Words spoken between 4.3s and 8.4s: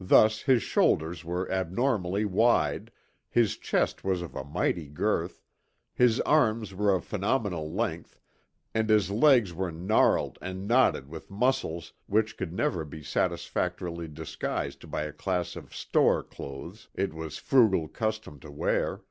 a mighty girth, his arms were of phenomenal length,